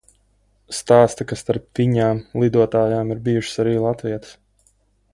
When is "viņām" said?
1.81-2.23